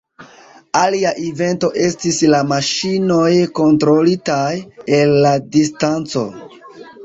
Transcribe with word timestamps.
Alia 0.77 1.11
invento 1.25 1.69
estis 1.89 2.17
la 2.35 2.39
maŝinoj 2.53 3.29
kontrolitaj 3.61 4.51
el 4.99 5.17
la 5.29 5.39
distanco. 5.57 6.29